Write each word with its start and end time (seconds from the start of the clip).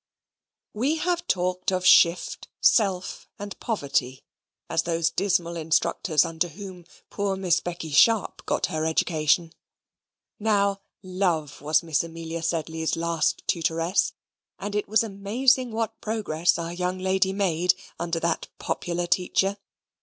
We 0.73 0.95
have 0.95 1.27
talked 1.27 1.71
of 1.71 1.85
shift, 1.85 2.47
self, 2.59 3.27
and 3.37 3.55
poverty, 3.59 4.23
as 4.67 4.81
those 4.81 5.11
dismal 5.11 5.55
instructors 5.55 6.25
under 6.25 6.47
whom 6.47 6.85
poor 7.11 7.35
Miss 7.37 7.59
Becky 7.59 7.91
Sharp 7.91 8.43
got 8.47 8.65
her 8.65 8.87
education. 8.87 9.53
Now, 10.39 10.81
love 11.03 11.61
was 11.61 11.83
Miss 11.83 12.03
Amelia 12.03 12.41
Sedley's 12.41 12.95
last 12.95 13.43
tutoress, 13.45 14.13
and 14.57 14.73
it 14.73 14.87
was 14.87 15.03
amazing 15.03 15.69
what 15.71 16.01
progress 16.01 16.57
our 16.57 16.73
young 16.73 16.97
lady 16.97 17.31
made 17.31 17.75
under 17.99 18.19
that 18.21 18.47
popular 18.57 19.05
teacher. 19.05 19.57